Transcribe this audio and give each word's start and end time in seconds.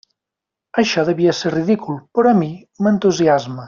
Això 0.83 1.03
devia 1.11 1.35
ser 1.41 1.53
ridícul, 1.57 2.03
però 2.19 2.35
a 2.35 2.41
mi 2.43 2.53
m'entusiasma. 2.85 3.59